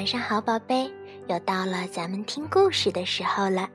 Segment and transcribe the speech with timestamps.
[0.00, 0.90] 晚上好，宝贝，
[1.26, 3.68] 又到了咱们听故事的时候了。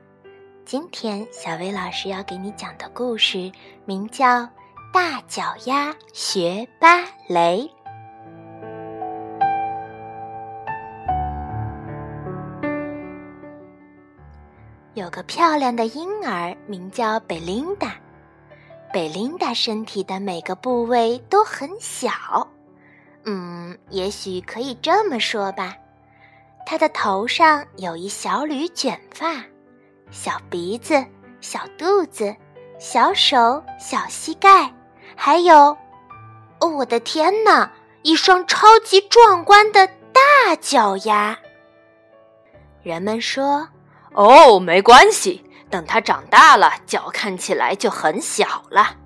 [0.64, 3.52] 今天小薇老师要给你讲的故事
[3.84, 4.26] 名叫
[4.92, 7.60] 《大脚丫学芭蕾》。
[14.94, 17.94] 有个漂亮的婴儿，名叫贝琳达。
[18.92, 22.10] 贝琳达身体的每个部位都很小，
[23.26, 25.76] 嗯，也许可以这么说吧。
[26.66, 29.36] 他的头上有一小缕卷发，
[30.10, 31.02] 小鼻子、
[31.40, 32.34] 小肚子、
[32.76, 34.74] 小手、小膝盖，
[35.14, 35.76] 还有，
[36.58, 37.70] 哦，我的天哪，
[38.02, 41.38] 一双超级壮观的大脚丫。
[42.82, 43.68] 人们说。
[44.12, 48.96] 哦，没关系，等他长大了，脚看起来就很小了。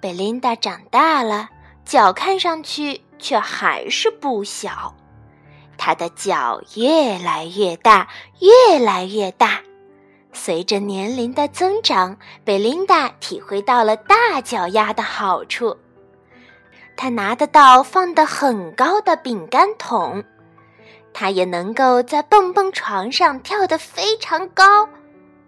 [0.00, 1.48] 贝琳达长大了，
[1.84, 4.94] 脚看上去却还是不小。
[5.82, 8.06] 他的脚越来越大，
[8.40, 9.62] 越来越大。
[10.30, 15.74] 随着年龄的增长，贝琳达体会到了大脚丫的好处。
[16.96, 20.22] 她拿得到放得很高的饼干桶。
[21.14, 24.86] 他也能够在蹦蹦床上跳得非常高，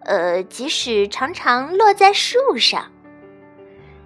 [0.01, 2.91] 呃，即使常常落在树上。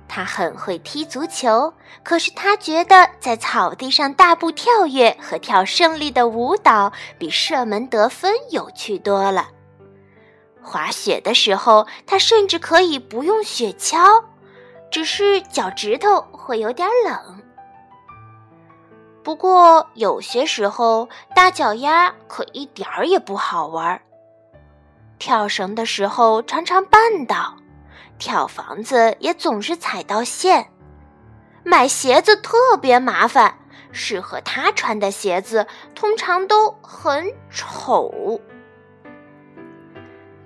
[0.09, 9.49] 他很会踢足球，可是他觉得在草地上大步跳跃和跳胜利的舞蹈比射门得分有趣多了。
[10.63, 14.25] 滑雪的时候，他甚至可以不用雪橇，
[14.91, 17.43] 只是脚趾头会有点冷。
[19.23, 24.01] 不过有些时候，大脚丫可一点儿也不好玩。
[25.19, 27.57] 跳绳的时候常常绊倒，
[28.19, 30.69] 跳房子也总是踩到线，
[31.65, 33.59] 买鞋子特别麻烦，
[33.93, 38.41] 适合他穿的鞋子通常都很丑。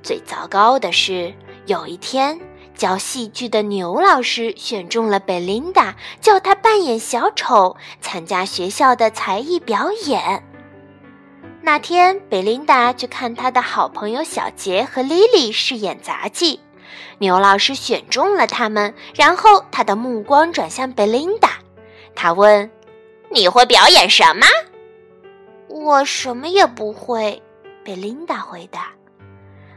[0.03, 1.35] 最糟糕的是，
[1.67, 2.41] 有一天。
[2.77, 10.43] 教戏剧的牛老师选中了贝琳达，叫她扮演小丑，参加学校的才艺表演。
[11.61, 16.61] 那天，贝琳达去看她的好朋友小杰和莉莉饰演杂技。
[17.19, 21.59] 牛老师选中了他们，然后他的目光转向贝琳达，
[22.15, 22.71] 他问
[23.31, 24.47] ：“你会表演什么
[25.69, 27.43] ？”“我什么也不会。”
[27.85, 28.89] 贝琳达回答。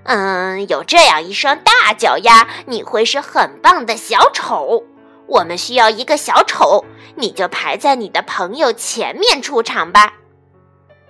[0.03, 4.83] 嗯，有这样一双大脚丫，你会是很棒的小丑。
[5.27, 6.85] 我们需要一个小丑，
[7.15, 10.13] 你就排在你的朋友前面出场吧。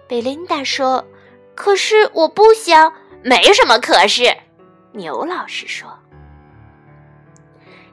[0.07, 1.05] 贝琳达说
[1.55, 2.93] ：“可是我不想。”
[3.25, 4.35] 没什么可是，
[4.93, 5.97] 牛老师说。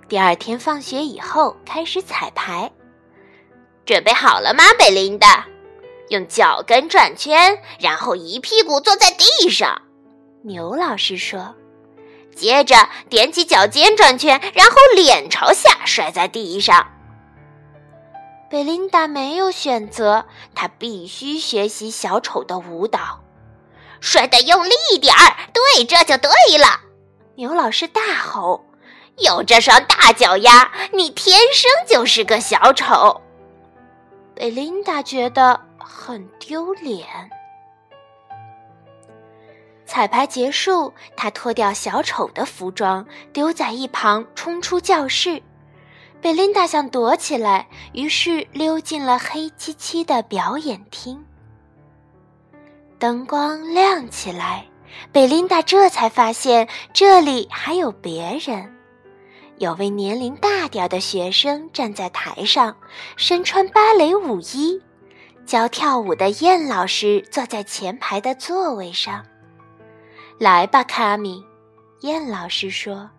[0.07, 2.71] 第二天放学以后开始彩排，
[3.87, 5.47] 准备好了吗，贝琳达？
[6.11, 9.81] 用脚跟转圈，然后一屁股坐在地上。
[10.43, 11.55] 牛老师说
[12.35, 12.75] ：“接着
[13.09, 16.87] 踮起脚尖转圈，然后脸朝下摔在地上。”
[18.51, 23.21] 贝琳达没有选择，她必须学习小丑的舞蹈。
[24.01, 26.81] 摔得用力一点儿，对，这就对了。
[27.41, 28.63] 牛老师大吼
[29.17, 33.19] ：“有这双大脚丫，你天生就是个小丑。”
[34.37, 37.07] 贝琳达觉得很丢脸。
[39.87, 45.43] 彩排结束，他脱掉小丑的服装，丢在一旁，冲出教室。
[46.21, 51.25] 贝琳达想躲起来，于是溜进了黑漆漆的表演厅。
[52.99, 54.67] 灯光亮起来，
[55.13, 58.77] 贝琳达这才发现这里还有别人。
[59.59, 62.75] 有位年龄大点的学生站在台上，
[63.17, 64.81] 身穿芭蕾舞衣，
[65.45, 69.23] 教跳舞的燕老师坐在前排的座位上。
[70.39, 71.45] 来吧，卡米，
[72.01, 73.11] 燕老师说：“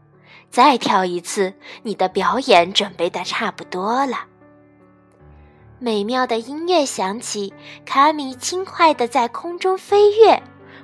[0.49, 1.53] 再跳一次，
[1.83, 4.25] 你的表演准备的差不多了。”
[5.77, 7.53] 美妙的音乐响起，
[7.85, 10.41] 卡米轻快地在空中飞跃，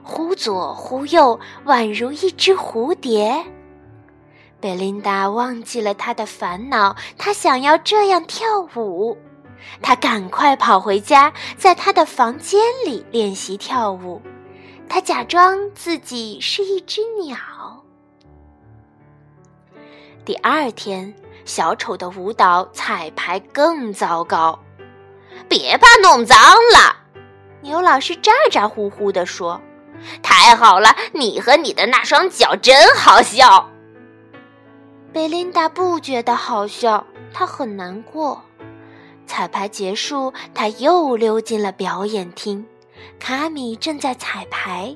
[0.07, 3.45] 忽左忽右，宛如一只蝴蝶。
[4.61, 9.17] 贝琳达忘记了她的烦恼，她想要这样跳舞。
[9.81, 14.21] 她赶快跑回家，在她的房间里练习跳舞。
[14.89, 17.35] 他假装自己是一只鸟。
[20.23, 21.13] 第二天，
[21.43, 24.57] 小丑的舞蹈彩排更糟糕。
[25.49, 26.37] 别把弄脏
[26.73, 26.95] 了，
[27.59, 29.59] 牛老师咋咋呼呼地说
[30.21, 33.69] ：“太好了，你和你的那双脚真好笑。”
[35.13, 38.43] 贝琳达不觉得好笑，她很难过。
[39.25, 42.65] 彩排结束，她又溜进了表演厅。
[43.19, 44.95] 卡米正在彩排，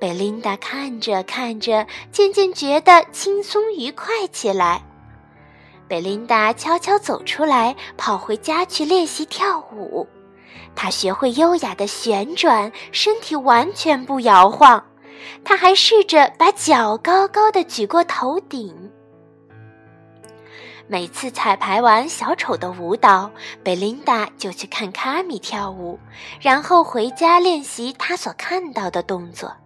[0.00, 4.82] 贝琳达看着看着，渐渐觉得轻松愉快起来。
[5.86, 10.08] 贝琳达悄悄走出来，跑回家去练习跳舞。
[10.74, 14.84] 她学会优雅的旋转，身体完全不摇晃。
[15.44, 18.90] 她还试着把脚高高的举过头顶。
[20.86, 23.30] 每次彩排完小丑的舞蹈，
[23.62, 25.98] 贝琳达就去看卡米跳舞，
[26.40, 29.56] 然后回家练习她所看到的动作。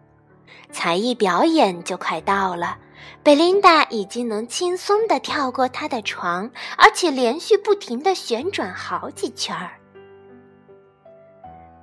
[0.71, 2.79] 才艺表演就快到了，
[3.25, 9.78] 贝琳达已经能轻松地跳过她的床，而且连续不停地旋转好几圈儿。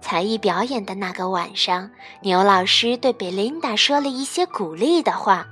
[0.06, 1.90] 才艺表演的那个晚上，
[2.22, 5.48] 牛老师对贝琳达说了一些鼓励的话。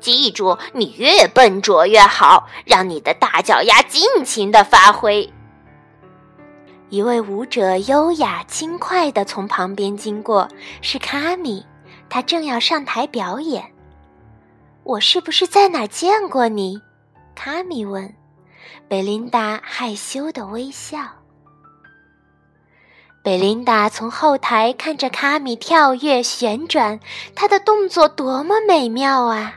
[0.00, 5.32] 记住，你越笨拙越好，让你的大脚丫尽情的发挥。
[6.88, 10.48] 一位舞者优雅轻快地从旁边经过，
[10.82, 11.64] 是卡米，
[12.08, 13.64] 他正要上台表演。
[14.82, 16.82] 我是不是在哪见过你？
[17.36, 18.12] 卡米问。
[18.88, 21.19] 贝琳达害羞的微笑。
[23.22, 26.98] 贝琳达从后台看着卡米跳跃旋转，
[27.34, 29.52] 他的动作多么美妙啊！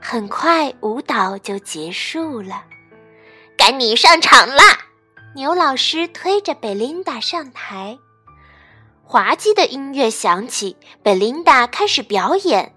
[0.00, 2.62] 很快，舞蹈就结束了，
[3.54, 4.78] 该你上场啦！
[5.34, 7.98] 牛老师推着贝琳达上台，
[9.04, 12.74] 滑稽的音乐响起，贝琳达开始表演。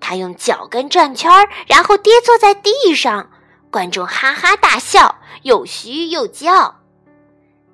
[0.00, 3.30] 她用脚跟转圈儿，然后跌坐在地上，
[3.70, 6.81] 观众哈哈大笑，又嘘又叫。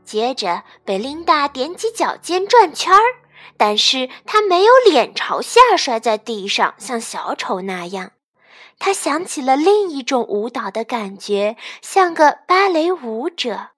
[0.09, 3.03] 接着，贝琳达踮起脚尖转圈儿，
[3.59, 8.13] 但是她没有脸朝下摔在地上，像小丑那样。
[8.79, 13.69] 他想起了另一种舞蹈的感觉，像个芭蕾舞者。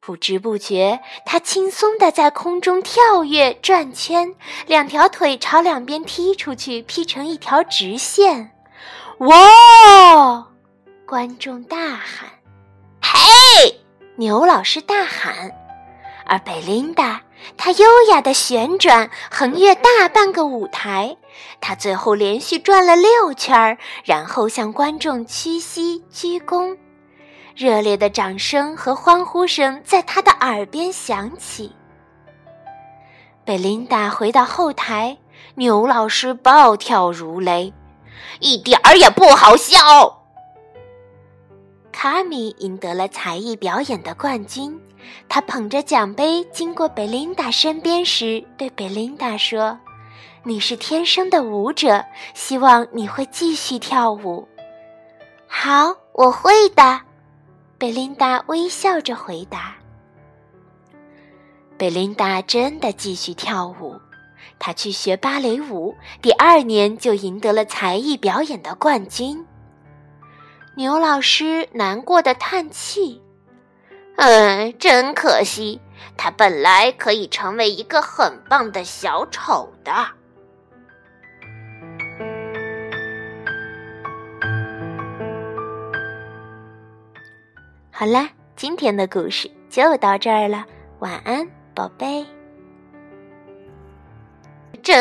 [0.00, 4.34] 不知不觉，他轻松地在空中跳跃、转圈，
[4.66, 8.52] 两条腿朝两边踢出去，劈成一条直线。
[9.18, 10.48] 哇！
[11.04, 12.30] 观众大喊
[13.02, 13.81] ：“嘿！”
[14.16, 15.50] 牛老师大喊，
[16.26, 17.22] 而贝琳达。
[17.56, 21.16] 她优雅的旋转，横越大半个舞台。
[21.60, 26.76] 她最后连续转了六圈，然后向观众屈膝鞠躬。
[27.56, 31.72] 热烈的掌声和欢呼声在他的耳边响起。
[33.44, 35.18] 贝琳达回到后台，
[35.56, 37.72] 牛老师暴跳如雷，
[38.40, 40.21] 一点儿也不好笑。
[41.92, 44.80] 卡米赢得了才艺表演的冠军。
[45.28, 49.78] 他捧着奖杯经过贝琳达身边时，对贝琳达说
[50.44, 52.04] ：“你是天生的舞者，
[52.34, 54.48] 希望你会继续跳舞。
[55.46, 57.00] ”“好，我会的。”
[57.78, 59.74] 贝琳达微笑着回答。
[61.76, 63.96] 贝琳达真的继续跳舞，
[64.60, 69.44] 她去学芭蕾舞，第二年就赢得了才艺表演的冠军。
[70.74, 73.22] 牛老师难过的叹气
[74.16, 75.78] ：“嗯，真可惜，
[76.16, 79.92] 他本来可以成为一个很棒的小丑的。”
[87.90, 90.64] 好啦，今天的故事就到这儿了，
[91.00, 92.26] 晚安，宝贝。
[94.82, 94.96] 真。